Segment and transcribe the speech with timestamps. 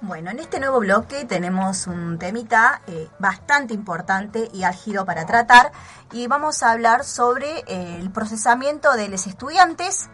[0.00, 5.72] Bueno, en este nuevo bloque tenemos un temita eh, bastante importante y álgido para tratar
[6.12, 10.08] y vamos a hablar sobre eh, el procesamiento de los estudiantes.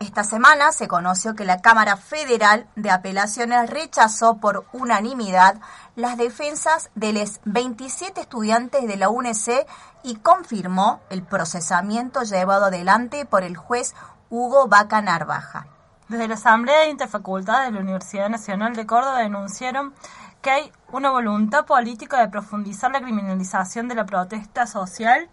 [0.00, 5.60] Esta semana se conoció que la Cámara Federal de Apelaciones rechazó por unanimidad
[5.94, 9.64] las defensas de los 27 estudiantes de la UNC
[10.02, 13.94] y confirmó el procesamiento llevado adelante por el juez
[14.28, 15.68] Hugo Vaca Narvaja.
[16.12, 19.94] Desde la Asamblea Interfacultad de la Universidad Nacional de Córdoba denunciaron
[20.42, 25.30] que hay una voluntad política de profundizar la criminalización de la protesta social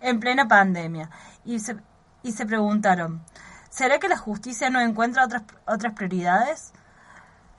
[0.00, 1.10] en plena pandemia
[1.44, 1.78] y se,
[2.22, 3.24] y se preguntaron,
[3.70, 6.72] ¿será que la justicia no encuentra otras, otras prioridades?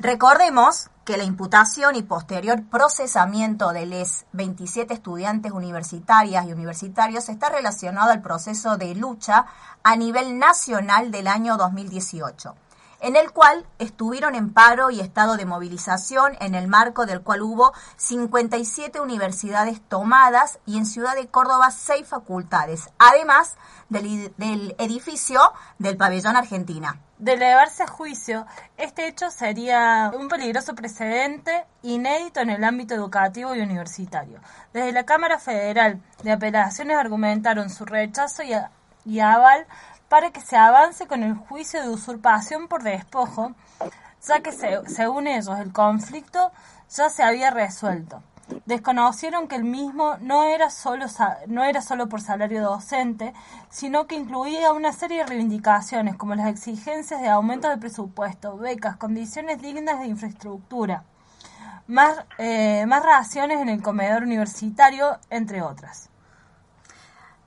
[0.02, 7.50] Recordemos que la imputación y posterior procesamiento de los 27 estudiantes universitarias y universitarios está
[7.50, 9.46] relacionado al proceso de lucha
[9.84, 12.56] a nivel nacional del año 2018
[13.00, 17.42] en el cual estuvieron en paro y estado de movilización, en el marco del cual
[17.42, 23.56] hubo 57 universidades tomadas y en Ciudad de Córdoba seis facultades, además
[23.90, 25.40] del, edificio
[25.78, 27.00] del pabellón Argentina.
[27.18, 28.46] De elevarse a juicio,
[28.78, 34.40] este hecho sería un peligroso precedente inédito en el ámbito educativo y universitario.
[34.74, 38.54] Desde la Cámara Federal de Apelaciones argumentaron su rechazo y,
[39.06, 39.68] y aval
[40.10, 43.54] para que se avance con el juicio de usurpación por despojo,
[44.28, 46.52] ya que según ellos el conflicto
[46.90, 48.22] ya se había resuelto.
[48.66, 51.06] Desconocieron que el mismo no era, solo,
[51.46, 53.34] no era solo por salario docente,
[53.70, 58.98] sino que incluía una serie de reivindicaciones como las exigencias de aumento de presupuesto, becas,
[58.98, 61.04] condiciones dignas de infraestructura,
[61.86, 66.10] más, eh, más raciones en el comedor universitario, entre otras.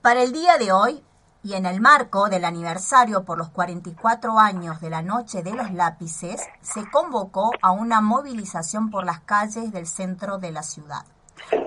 [0.01, 1.03] Para el día de hoy,
[1.43, 5.71] y en el marco del aniversario por los 44 años de la Noche de los
[5.73, 11.03] Lápices, se convocó a una movilización por las calles del centro de la ciudad.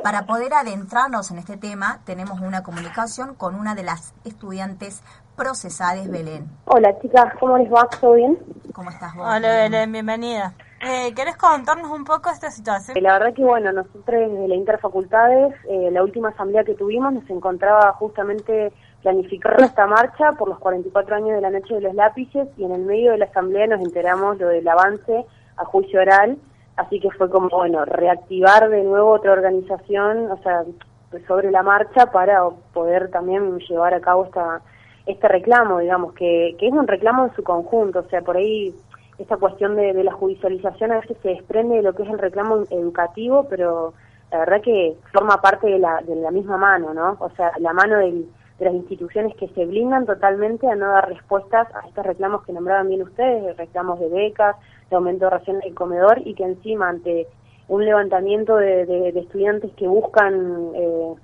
[0.03, 5.03] Para poder adentrarnos en este tema, tenemos una comunicación con una de las estudiantes
[5.37, 6.49] procesadas, Belén.
[6.65, 7.87] Hola chicas, ¿cómo les va?
[8.01, 8.39] ¿Todo bien?
[8.73, 9.27] ¿Cómo estás vos?
[9.27, 10.55] Hola Belén, bienvenida.
[10.81, 12.97] Eh, ¿Querés contarnos un poco esta situación?
[13.03, 17.29] La verdad que bueno, nosotros desde la Interfacultades, eh, la última asamblea que tuvimos nos
[17.29, 18.73] encontraba justamente
[19.07, 22.73] planificando esta marcha por los 44 años de la Noche de los Lápices y en
[22.73, 25.25] el medio de la asamblea nos enteramos lo del avance
[25.57, 26.37] a juicio oral,
[26.75, 30.65] así que fue como, bueno, reactivar de nuevo otra organización, o sea,
[31.29, 34.61] sobre la marcha para poder también llevar a cabo esta
[35.07, 38.75] este reclamo, digamos, que, que es un reclamo en su conjunto, o sea, por ahí
[39.19, 42.19] esta cuestión de, de la judicialización a veces se desprende de lo que es el
[42.19, 43.95] reclamo educativo, pero
[44.33, 47.17] la verdad que forma parte de la, de la misma mano, ¿no?
[47.21, 48.27] O sea, la mano del,
[48.59, 52.53] de las instituciones que se blindan totalmente a no dar respuestas a estos reclamos que
[52.53, 54.57] nombraban bien ustedes, reclamos de becas,
[54.89, 57.27] de aumento de raciones del comedor y que encima ante
[57.69, 61.15] un levantamiento de, de, estudiantes que buscan eh,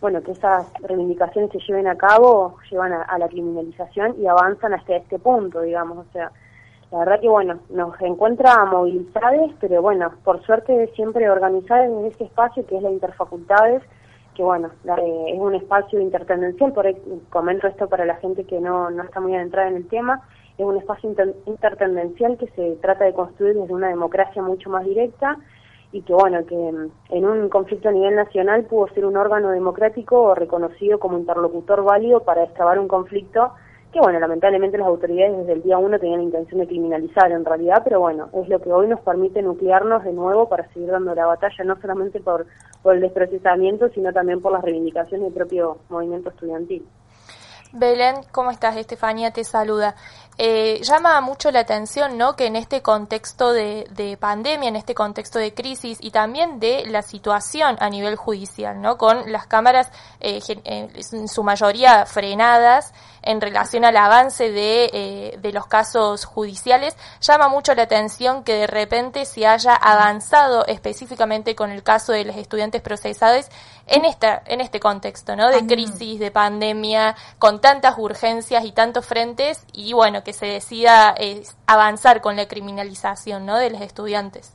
[0.00, 4.96] bueno que esas reivindicaciones se lleven a cabo, llevan a, la criminalización y avanzan hasta
[4.96, 6.30] este punto, digamos, o sea,
[6.92, 12.24] la verdad que bueno, nos encuentra movilizadas, pero bueno, por suerte siempre organizadas en ese
[12.24, 13.82] espacio que es la Interfacultades,
[14.36, 16.96] que bueno, eh, es un espacio intertendencial, por ahí
[17.30, 20.22] comento esto para la gente que no, no está muy adentrada en el tema,
[20.58, 21.14] es un espacio
[21.46, 25.38] intertendencial que se trata de construir desde una democracia mucho más directa
[25.92, 30.34] y que bueno, que en un conflicto a nivel nacional pudo ser un órgano democrático
[30.34, 33.52] reconocido como interlocutor válido para extrabar un conflicto
[33.92, 37.44] que bueno, lamentablemente las autoridades desde el día uno tenían la intención de criminalizar en
[37.44, 41.14] realidad, pero bueno, es lo que hoy nos permite nuclearnos de nuevo para seguir dando
[41.14, 42.46] la batalla, no solamente por,
[42.82, 46.86] por el desprocesamiento, sino también por las reivindicaciones del propio movimiento estudiantil.
[47.78, 48.76] Belén, ¿cómo estás?
[48.76, 49.94] Estefanía te saluda.
[50.38, 52.36] Eh, llama mucho la atención, ¿no?
[52.36, 56.84] Que en este contexto de, de, pandemia, en este contexto de crisis y también de
[56.86, 58.98] la situación a nivel judicial, ¿no?
[58.98, 59.90] Con las cámaras
[60.20, 62.92] eh, en su mayoría frenadas
[63.26, 68.54] en relación al avance de, eh, de los casos judiciales, llama mucho la atención que
[68.54, 73.46] de repente se haya avanzado específicamente con el caso de los estudiantes procesados
[73.86, 79.06] en esta en este contexto no de crisis de pandemia con tantas urgencias y tantos
[79.06, 84.54] frentes y bueno que se decida eh, avanzar con la criminalización no de los estudiantes.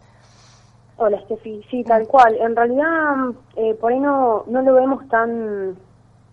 [0.98, 1.64] Hola Steffi.
[1.72, 2.38] Sí tal cual.
[2.38, 3.16] En realidad
[3.56, 5.78] eh, por ahí no no lo vemos tan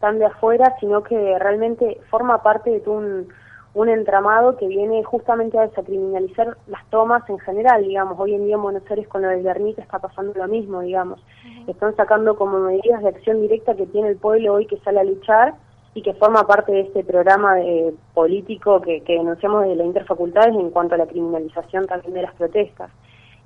[0.00, 3.28] tan de afuera sino que realmente forma parte de un
[3.74, 8.18] un entramado que viene justamente a desacriminalizar las tomas en general, digamos.
[8.18, 11.20] Hoy en día en Buenos Aires con lo del Guernica está pasando lo mismo, digamos.
[11.66, 15.04] Están sacando como medidas de acción directa que tiene el pueblo hoy que sale a
[15.04, 15.54] luchar
[15.94, 20.54] y que forma parte de este programa de, político que, que denunciamos desde la interfacultades
[20.54, 22.90] en cuanto a la criminalización también de las protestas.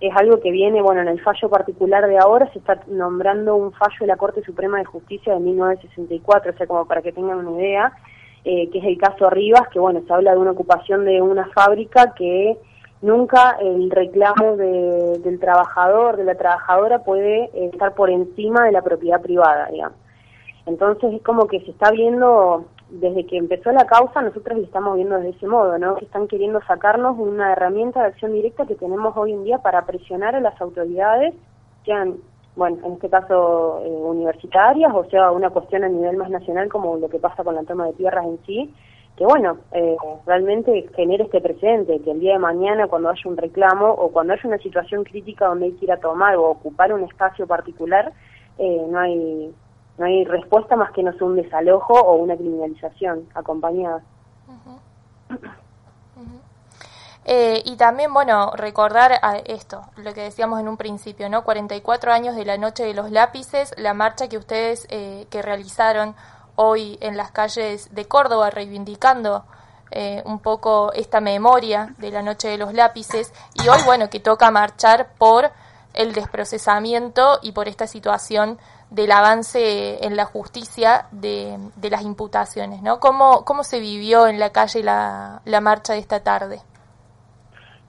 [0.00, 3.72] Es algo que viene, bueno, en el fallo particular de ahora se está nombrando un
[3.72, 7.46] fallo de la Corte Suprema de Justicia de 1964, o sea, como para que tengan
[7.46, 7.92] una idea,
[8.44, 11.46] eh, que es el caso Rivas, que bueno, se habla de una ocupación de una
[11.50, 12.58] fábrica que
[13.00, 19.20] nunca el reclamo del trabajador, de la trabajadora puede estar por encima de la propiedad
[19.20, 19.98] privada, digamos.
[20.66, 24.96] Entonces es como que se está viendo, desde que empezó la causa, nosotros lo estamos
[24.96, 25.96] viendo desde ese modo, ¿no?
[25.96, 29.84] Que están queriendo sacarnos una herramienta de acción directa que tenemos hoy en día para
[29.84, 31.34] presionar a las autoridades
[31.84, 32.16] que han
[32.54, 36.96] bueno, en este caso eh, universitarias, o sea, una cuestión a nivel más nacional como
[36.96, 38.74] lo que pasa con la toma de tierras en sí,
[39.16, 39.96] que bueno, eh,
[40.26, 44.32] realmente genere este precedente, que el día de mañana cuando haya un reclamo o cuando
[44.32, 48.12] haya una situación crítica donde hay que ir a tomar o ocupar un espacio particular,
[48.58, 49.54] eh, no hay
[49.98, 54.02] no hay respuesta más que no sea un desalojo o una criminalización acompañada.
[57.24, 61.44] Eh, y también, bueno, recordar a esto, lo que decíamos en un principio, ¿no?
[61.44, 66.16] 44 años de la Noche de los Lápices, la marcha que ustedes eh, que realizaron
[66.56, 69.44] hoy en las calles de Córdoba, reivindicando
[69.92, 74.18] eh, un poco esta memoria de la Noche de los Lápices, y hoy, bueno, que
[74.18, 75.52] toca marchar por
[75.94, 78.58] el desprocesamiento y por esta situación
[78.90, 82.98] del avance en la justicia de, las imputaciones, ¿no?
[82.98, 86.60] ¿Cómo, ¿Cómo se vivió en la calle la, la marcha de esta tarde?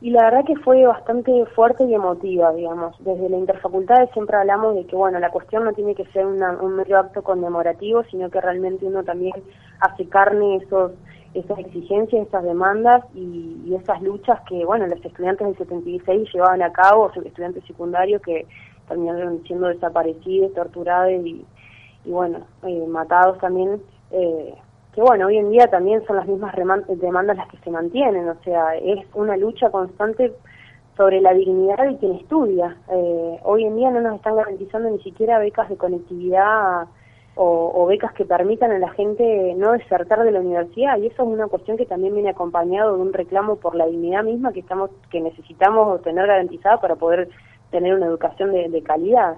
[0.03, 2.93] Y la verdad que fue bastante fuerte y emotiva, digamos.
[2.99, 6.75] Desde la interfacultad siempre hablamos de que, bueno, la cuestión no tiene que ser un
[6.75, 9.31] medio acto conmemorativo, sino que realmente uno también
[9.79, 10.91] hace carne esos
[11.33, 16.73] esas exigencias, esas demandas y, esas luchas que, bueno, los estudiantes del 76 llevaban a
[16.73, 18.45] cabo, estudiantes secundarios que
[18.89, 21.45] terminaron siendo desaparecidos, torturados y,
[22.03, 23.81] y bueno, eh, matados también.
[24.11, 24.53] Eh,
[24.93, 28.35] que bueno, hoy en día también son las mismas demandas las que se mantienen, o
[28.43, 30.33] sea, es una lucha constante
[30.95, 32.77] sobre la dignidad de quien estudia.
[32.91, 36.87] Eh, hoy en día no nos están garantizando ni siquiera becas de conectividad
[37.35, 41.29] o, becas que permitan a la gente no desertar de la universidad y eso es
[41.29, 44.91] una cuestión que también viene acompañado de un reclamo por la dignidad misma que estamos
[45.09, 47.29] que necesitamos tener garantizada para poder
[47.71, 49.37] tener una educación de, calidad.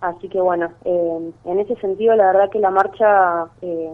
[0.00, 3.90] Así que bueno, eh, en ese sentido la verdad que la marcha eh,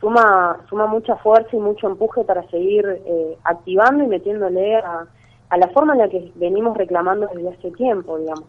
[0.00, 5.06] suma, suma mucha fuerza y mucho empuje para seguir eh, activando y metiéndole a,
[5.50, 8.46] a la forma en la que venimos reclamando desde hace tiempo, digamos.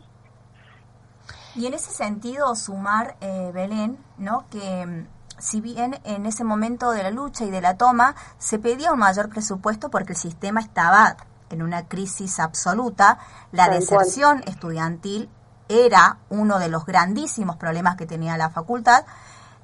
[1.56, 4.46] Y en ese sentido, sumar, eh, Belén, ¿no?
[4.52, 5.08] que mm,
[5.40, 9.00] si bien en ese momento de la lucha y de la toma se pedía un
[9.00, 11.18] mayor presupuesto porque el sistema estaba
[11.50, 13.18] en una crisis absoluta,
[13.52, 15.30] la deserción estudiantil
[15.68, 19.06] era uno de los grandísimos problemas que tenía la facultad,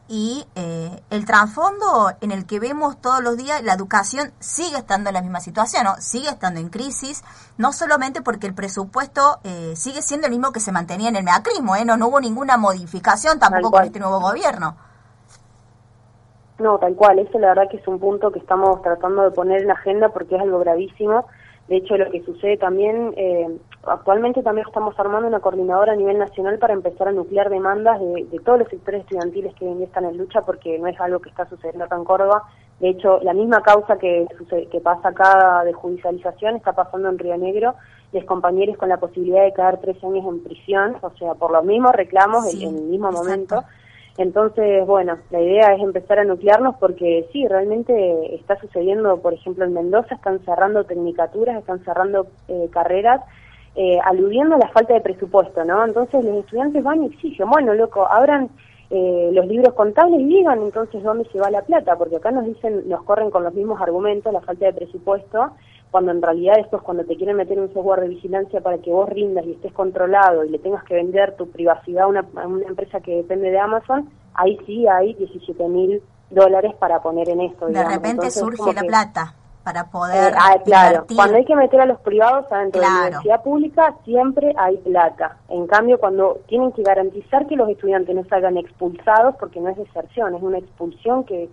[0.07, 5.09] y eh, el trasfondo en el que vemos todos los días, la educación sigue estando
[5.09, 5.95] en la misma situación, ¿no?
[5.97, 7.23] sigue estando en crisis,
[7.57, 11.23] no solamente porque el presupuesto eh, sigue siendo el mismo que se mantenía en el
[11.23, 11.85] meacrismo, ¿eh?
[11.85, 14.75] no, no hubo ninguna modificación tampoco con este nuevo gobierno.
[16.59, 19.61] No, tal cual, eso la verdad que es un punto que estamos tratando de poner
[19.61, 21.25] en la agenda porque es algo gravísimo.
[21.67, 26.17] De hecho, lo que sucede también, eh, actualmente también estamos armando una coordinadora a nivel
[26.17, 30.41] nacional para empezar a nuclear demandas de, todos los sectores estudiantiles que están en lucha
[30.41, 32.43] porque no es algo que está sucediendo acá en Córdoba.
[32.79, 34.27] De hecho, la misma causa que,
[34.71, 37.75] que pasa acá de judicialización está pasando en Río Negro,
[38.11, 41.63] los compañeros con la posibilidad de quedar tres años en prisión, o sea, por los
[41.63, 43.63] mismos reclamos en, el mismo momento.
[44.17, 49.65] Entonces, bueno, la idea es empezar a nuclearnos porque sí, realmente está sucediendo, por ejemplo,
[49.65, 53.21] en Mendoza están cerrando tecnicaturas, están cerrando eh, carreras,
[53.75, 55.83] eh, aludiendo a la falta de presupuesto, ¿no?
[55.83, 58.49] Entonces los estudiantes van y exigen, bueno, loco, abran
[58.89, 62.45] eh, los libros contables y digan entonces dónde se va la plata, porque acá nos
[62.45, 65.51] dicen, nos corren con los mismos argumentos, la falta de presupuesto,
[65.91, 69.09] cuando en realidad después cuando te quieren meter un software de vigilancia para que vos
[69.09, 72.99] rindas y estés controlado y le tengas que vender tu privacidad a una, una empresa
[72.99, 77.67] que depende de Amazon, ahí sí hay 17 mil dólares para poner en esto.
[77.67, 79.35] De repente surge la plata.
[79.65, 83.01] Para poder eh, ah, claro cuando hay que meter a los privados adentro de la
[83.01, 85.37] universidad pública siempre hay plata.
[85.49, 89.77] En cambio cuando tienen que garantizar que los estudiantes no salgan expulsados porque no es
[89.77, 91.49] deserción es una expulsión que,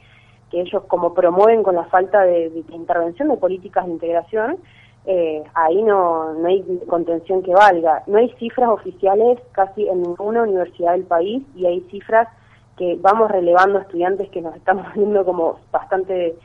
[0.50, 4.58] que ellos como promueven con la falta de, de intervención de políticas de integración
[5.04, 8.02] eh, ahí no, no hay contención que valga.
[8.06, 12.28] No hay cifras oficiales casi en ninguna universidad del país y hay cifras
[12.76, 16.36] que vamos relevando estudiantes que nos estamos viendo como bastante,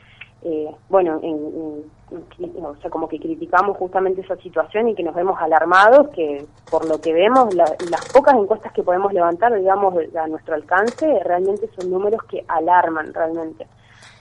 [0.42, 1.84] eh, bueno, en,
[2.64, 6.86] o sea, como que criticamos justamente esa situación y que nos vemos alarmados, que por
[6.86, 11.90] lo que vemos, las pocas encuestas que podemos levantar, digamos, a nuestro alcance, realmente son
[11.90, 13.66] números que alarman realmente.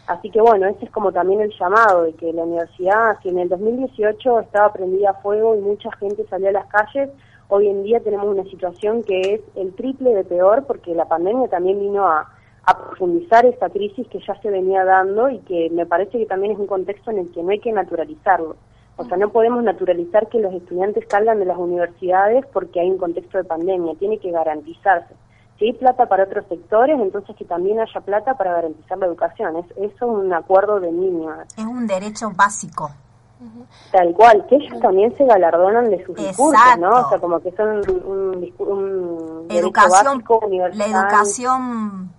[0.08, 3.40] Así que bueno, ese es como también el llamado de que la universidad, si en
[3.40, 7.10] el 2018 estaba prendida a fuego y mucha gente salió a las calles,
[7.50, 11.50] hoy en día tenemos una situación que es el triple de peor porque la pandemia
[11.50, 12.32] también vino a,
[12.76, 16.60] profundizar esta crisis que ya se venía dando y que me parece que también es
[16.60, 18.56] un contexto en el que no hay que naturalizarlo.
[18.98, 22.98] O sea, no podemos naturalizar que los estudiantes salgan de las universidades porque hay un
[22.98, 25.14] contexto de pandemia, tiene que garantizarse
[25.58, 29.58] si hay plata para otros sectores, entonces que también haya plata para garantizar la educación.
[29.58, 31.36] Es, eso es un acuerdo de niños.
[31.58, 32.92] Es un derecho básico.
[33.92, 36.90] Tal cual, que ellos también se galardonan de sus discursos, ¿no?
[36.90, 40.24] O sea, como que son un, un, educación,
[40.74, 42.12] La educación,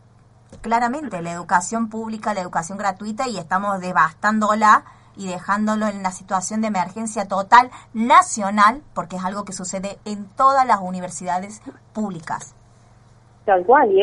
[0.61, 4.85] claramente, la educación pública, la educación gratuita y estamos devastándola
[5.17, 10.27] y dejándolo en una situación de emergencia total nacional, porque es algo que sucede en
[10.37, 11.61] todas las universidades
[11.93, 12.55] públicas.
[13.45, 14.03] Tal cual, y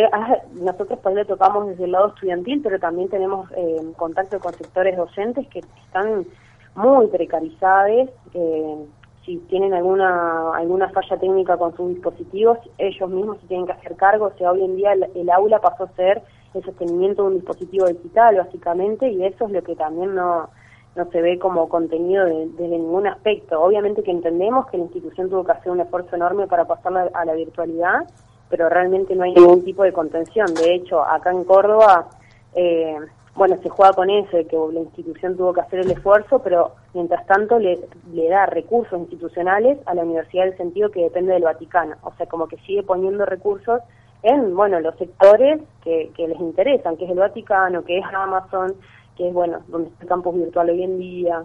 [0.60, 4.98] nosotros pues le tocamos desde el lado estudiantil, pero también tenemos eh, contacto con sectores
[4.98, 6.26] docentes que están
[6.74, 8.10] muy precarizados.
[8.34, 8.86] Eh,
[9.24, 13.96] si tienen alguna alguna falla técnica con sus dispositivos, ellos mismos se tienen que hacer
[13.96, 14.26] cargo.
[14.26, 16.24] O sea, hoy en día el, aula pasó a ser
[16.56, 20.50] el sostenimiento de un dispositivo digital, básicamente, y eso es lo que también no,
[20.96, 23.62] no se ve como contenido desde ningún aspecto.
[23.62, 27.26] Obviamente que entendemos que la institución tuvo que hacer un esfuerzo enorme para pasarla a
[27.26, 28.08] la virtualidad,
[28.50, 30.54] pero realmente no hay ningún tipo de contención.
[30.54, 32.08] De hecho, acá en Córdoba,
[32.54, 32.98] eh,
[33.36, 36.72] bueno, se juega con eso, de que la institución tuvo que hacer el esfuerzo, pero
[36.94, 37.80] mientras tanto le,
[38.14, 41.96] le da recursos institucionales a la universidad del sentido que depende del Vaticano.
[42.04, 43.82] O sea, como que sigue poniendo recursos
[44.26, 48.76] en, bueno, los sectores que, que les interesan, que es el Vaticano, que es Amazon,
[49.16, 51.44] que es, bueno, donde está el campus virtual hoy en día.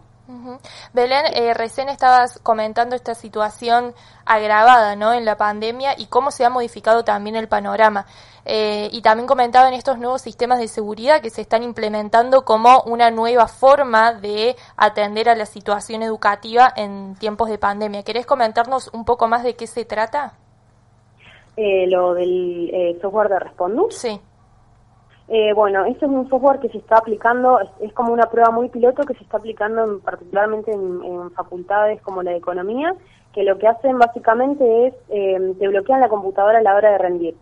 [0.93, 3.95] Belén, eh, recién estabas comentando esta situación
[4.25, 5.13] agravada ¿no?
[5.13, 8.07] en la pandemia y cómo se ha modificado también el panorama.
[8.45, 13.11] Eh, y también comentaban estos nuevos sistemas de seguridad que se están implementando como una
[13.11, 18.05] nueva forma de atender a la situación educativa en tiempos de pandemia.
[18.05, 20.35] ¿Querés comentarnos un poco más de qué se trata?
[21.57, 23.97] Eh, lo del software de Respondus.
[23.97, 24.21] Sí.
[25.33, 28.69] Eh, bueno, este es un software que se está aplicando, es, como una prueba muy
[28.69, 32.97] piloto que se está aplicando particularmente en, facultades como la de economía,
[33.33, 36.99] que lo que hacen básicamente es, eh, te bloquean la computadora a la hora de
[36.99, 37.37] rendir.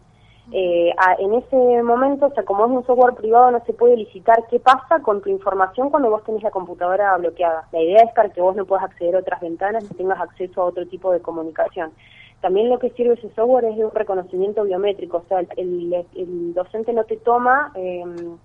[0.53, 4.45] Eh, en ese momento, o sea, como es un software privado, no se puede licitar
[4.51, 7.69] qué pasa con tu información cuando vos tenés la computadora bloqueada.
[7.73, 10.61] La idea es para que vos no puedas acceder a otras ventanas y tengas acceso
[10.61, 11.91] a otro tipo de comunicación.
[12.41, 16.93] También lo que sirve ese software es de un reconocimiento biométrico, o sea, el, docente
[16.93, 18.37] no te toma, em,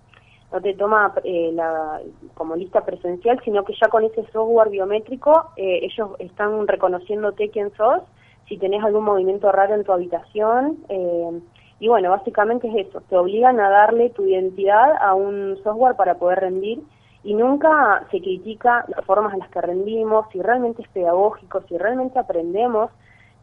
[0.52, 2.02] no te toma eh, la,
[2.34, 7.72] como lista presencial, sino que ya con ese software biométrico eh, ellos están reconociéndote quién
[7.76, 8.02] sos,
[8.48, 11.42] si tenés algún movimiento raro en tu habitación, em,
[11.80, 16.16] y bueno, básicamente es eso, te obligan a darle tu identidad a un software para
[16.16, 16.80] poder rendir
[17.24, 21.78] y nunca se critica las formas en las que rendimos, si realmente es pedagógico, si
[21.78, 22.90] realmente aprendemos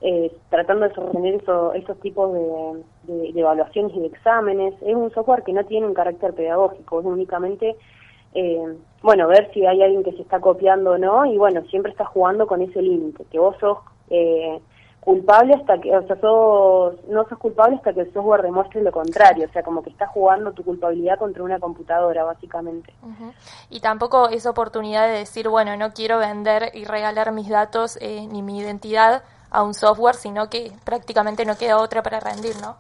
[0.03, 4.75] eh, tratando de sostener eso, esos tipos de, evaluaciones y de exámenes.
[4.81, 7.77] Es un software que no tiene un carácter pedagógico, es únicamente,
[8.35, 11.93] eh, bueno, ver si hay alguien que se está copiando o no, y bueno, siempre
[11.93, 13.77] está jugando con ese límite, que vos sos
[14.09, 14.59] eh,
[15.01, 18.93] culpable hasta que, o sea, sos, no sos culpable hasta que el software demuestre lo
[18.93, 22.95] contrario, o sea, como que estás jugando tu culpabilidad contra una computadora, básicamente.
[23.69, 28.43] Y tampoco es oportunidad de decir, bueno, no quiero vender y regalar mis datos ni
[28.43, 32.77] mi identidad a un software, sino que prácticamente no queda otra para rendir, ¿no?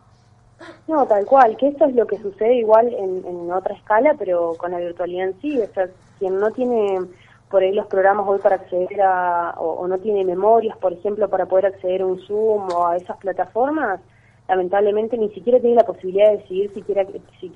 [0.86, 4.72] No, tal cual, que eso es lo que sucede igual en, otra escala, pero con
[4.72, 7.00] la virtualidad en sí, o sea, quien no tiene
[7.48, 11.46] por ahí los programas hoy para acceder a, o, no tiene memorias, por ejemplo, para
[11.46, 14.00] poder acceder a un Zoom o a esas plataformas,
[14.48, 17.06] lamentablemente ni siquiera tiene la posibilidad de decidir si quiere,
[17.40, 17.50] si,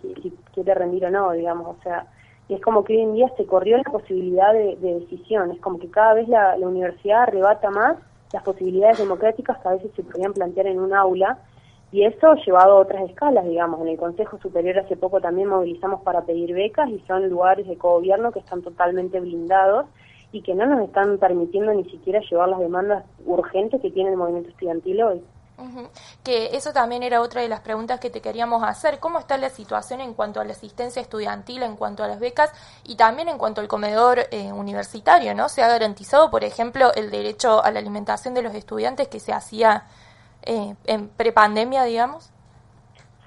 [0.53, 2.07] quiere rendir o no, digamos, o sea,
[2.49, 5.91] es como que hoy en día se corrió la posibilidad de, decisión, es como que
[5.91, 7.97] cada vez la, la universidad arrebata más
[8.35, 11.39] las posibilidades democráticas que a veces se podían plantear en un aula
[11.93, 13.81] Y eso llevado a otras escalas, digamos.
[13.81, 17.79] En el Consejo Superior hace poco también movilizamos para pedir becas y son lugares de
[17.79, 19.87] cogobierno que están totalmente blindados
[20.33, 24.17] y que no nos están permitiendo ni siquiera llevar las demandas urgentes que tiene el
[24.17, 25.23] movimiento estudiantil hoy.
[26.23, 28.99] Que eso también era otra de las preguntas que te queríamos hacer.
[28.99, 32.53] ¿Cómo está la situación en cuanto a la asistencia estudiantil, en cuanto a las becas
[32.85, 35.35] y también en cuanto al comedor eh, universitario?
[35.35, 35.49] ¿no?
[35.49, 39.33] ¿Se ha garantizado, por ejemplo, el derecho a la alimentación de los estudiantes que se
[39.33, 39.85] hacía
[40.47, 42.31] eh, en prepandemia, digamos?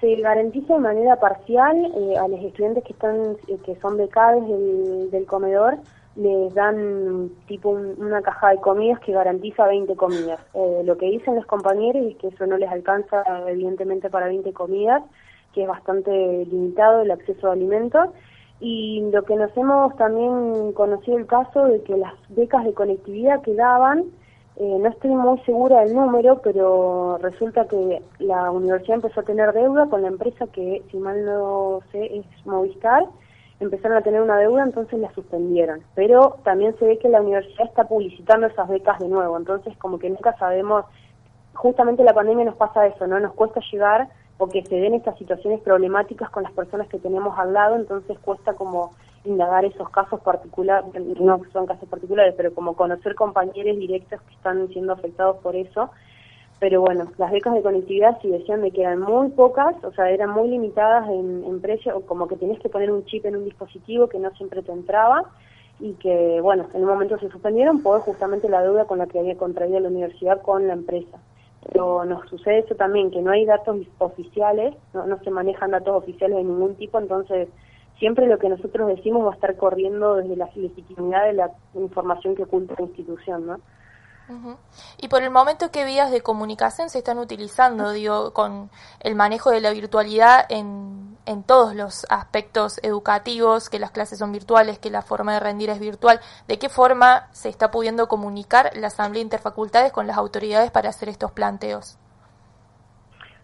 [0.00, 4.46] Se garantiza de manera parcial eh, a los estudiantes que están eh, que son becados
[4.46, 5.78] del, comedor
[6.18, 10.40] les dan tipo una caja de comidas que garantiza 20 comidas.
[10.84, 15.02] lo que dicen los compañeros es que eso no les alcanza evidentemente para 20 comidas,
[15.54, 16.10] que es bastante
[16.46, 18.08] limitado el acceso a alimentos.
[18.60, 23.40] Y lo que nos hemos también conocido el caso de que las becas de conectividad
[23.42, 24.06] que daban
[24.60, 29.52] eh, no estoy muy segura del número, pero resulta que la universidad empezó a tener
[29.52, 33.04] deuda con la empresa que, si mal no sé, es Movistar.
[33.60, 35.82] Empezaron a tener una deuda, entonces la suspendieron.
[35.94, 39.98] Pero también se ve que la universidad está publicitando esas becas de nuevo, entonces como
[39.98, 40.84] que nunca sabemos,
[41.54, 43.18] justamente la pandemia nos pasa eso, ¿no?
[43.18, 47.36] Nos cuesta llegar o que se den estas situaciones problemáticas con las personas que tenemos
[47.38, 48.92] al lado, entonces cuesta como
[49.24, 50.86] indagar esos casos particulares,
[51.20, 55.90] no son casos particulares, pero como conocer compañeros directos que están siendo afectados por eso.
[56.60, 60.10] Pero bueno, las becas de conectividad sí decían de que eran muy pocas, o sea,
[60.10, 63.36] eran muy limitadas en, en precio, o como que tenías que poner un chip en
[63.36, 65.24] un dispositivo que no siempre te entraba
[65.78, 69.20] y que, bueno, en un momento se suspendieron por justamente la deuda con la que
[69.20, 71.18] había contraído la universidad con la empresa.
[71.70, 75.94] Pero nos sucede eso también, que no hay datos oficiales, no, no se manejan datos
[75.94, 77.48] oficiales de ningún tipo, entonces
[77.98, 82.34] siempre lo que nosotros decimos va a estar corriendo desde la legitimidad de la información
[82.34, 83.60] que oculta la institución, ¿no?
[84.98, 88.70] Y por el momento, ¿qué vías de comunicación se están utilizando, digo, con
[89.00, 94.32] el manejo de la virtualidad en, en todos los aspectos educativos, que las clases son
[94.32, 96.20] virtuales, que la forma de rendir es virtual?
[96.46, 101.08] ¿De qué forma se está pudiendo comunicar la Asamblea Interfacultades con las autoridades para hacer
[101.08, 101.98] estos planteos?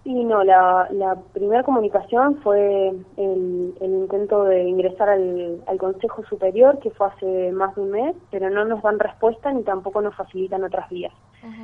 [0.04, 6.22] Y no, la, la primera comunicación fue el, el intento de ingresar al, al, Consejo
[6.24, 10.02] Superior, que fue hace más de un mes, pero no nos dan respuesta ni tampoco
[10.02, 11.12] nos facilitan otras vías.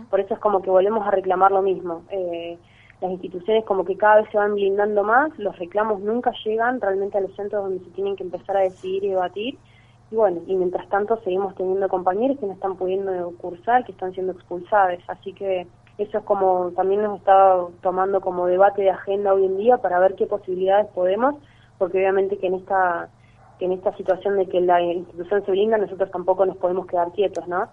[0.09, 2.02] Por eso es como que volvemos a reclamar lo mismo.
[2.11, 2.59] Eh,
[3.02, 7.18] las instituciones como que cada vez se van blindando más, los reclamos nunca llegan realmente
[7.18, 9.59] a los centros donde se tienen que empezar a decidir y debatir.
[10.11, 14.12] Y bueno, y mientras tanto seguimos teniendo compañeros que no están pudiendo cursar, que están
[14.12, 14.98] siendo expulsados.
[15.09, 15.66] Así que
[16.02, 19.98] eso es como también nos está tomando como debate de agenda hoy en día para
[19.98, 21.34] ver qué posibilidades podemos,
[21.78, 23.08] porque obviamente que en esta
[23.58, 27.12] que en esta situación de que la institución se blinda, nosotros tampoco nos podemos quedar
[27.12, 27.68] quietos, ¿no?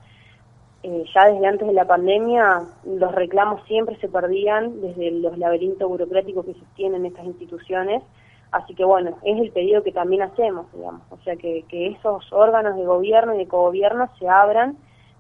[0.84, 5.88] Eh, ya desde antes de la pandemia, los reclamos siempre se perdían desde los laberintos
[5.88, 8.04] burocráticos que sostienen estas instituciones,
[8.52, 12.32] así que bueno, es el pedido que también hacemos, digamos, o sea, que, que esos
[12.34, 14.78] órganos de gobierno y de cogobierno se abran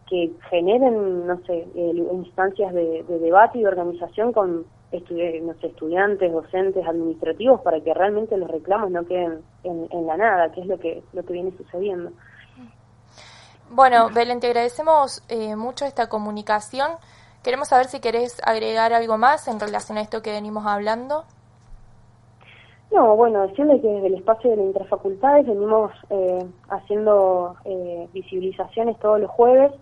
[0.09, 6.87] que generen, no sé, instancias de, debate y de organización con no sé, estudiantes, docentes,
[6.87, 11.03] administrativos, para que realmente los reclamos no queden en, la nada, que es lo que,
[11.13, 12.11] lo que viene sucediendo.
[13.69, 16.91] Bueno, Belén, te agradecemos eh, mucho esta comunicación.
[17.43, 21.25] Queremos saber si querés agregar algo más en relación a esto que venimos hablando.
[22.91, 28.97] No, bueno, decirle que desde el espacio de las interfacultades venimos eh, haciendo eh, visibilizaciones
[28.99, 29.73] todos los jueves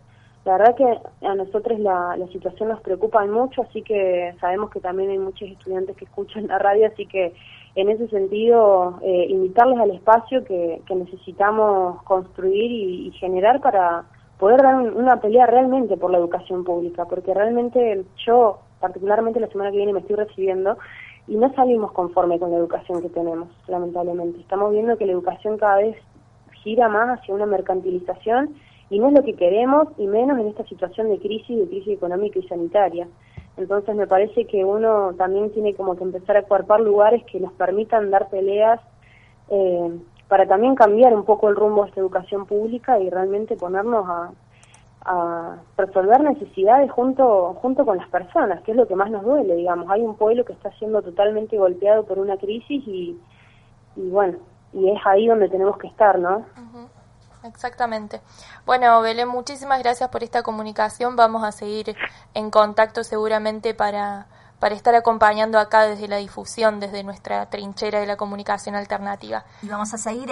[0.45, 4.79] la verdad que a nosotros la, la situación nos preocupa mucho, así que sabemos que
[4.79, 7.33] también hay muchos estudiantes que escuchan la radio, así que
[7.73, 14.05] en ese sentido eh, invitarles al espacio que, que necesitamos construir y, generar para
[14.37, 19.71] poder dar una pelea realmente por la educación pública, porque realmente yo, particularmente la semana
[19.71, 20.77] que viene, me estoy recibiendo
[21.27, 24.41] y no salimos conforme con la educación que tenemos, lamentablemente.
[24.41, 25.97] Estamos viendo que la educación cada vez
[26.63, 28.55] gira más hacia una mercantilización
[28.89, 31.93] y no es lo que queremos y menos en esta situación de crisis, de crisis
[31.93, 33.07] económica y sanitaria.
[33.57, 37.53] Entonces me parece que uno también tiene como que empezar a cuarpar lugares que nos
[37.53, 38.81] permitan dar peleas
[39.49, 44.05] eh, para también cambiar un poco el rumbo de esta educación pública y realmente ponernos
[44.07, 44.31] a,
[45.05, 49.55] a resolver necesidades junto junto con las personas, que es lo que más nos duele,
[49.55, 49.89] digamos.
[49.89, 53.17] Hay un pueblo que está siendo totalmente golpeado por una crisis y,
[53.95, 54.39] y bueno,
[54.73, 56.43] y es ahí donde tenemos que estar, ¿no?
[57.47, 58.21] Exactamente.
[58.65, 61.15] Bueno, Belén, muchísimas gracias por esta comunicación.
[61.15, 61.95] Vamos a seguir
[62.33, 64.27] en contacto seguramente para,
[64.59, 69.45] para estar acompañando acá desde la difusión, desde nuestra trinchera de la comunicación alternativa.
[69.61, 70.23] Y vamos a seguir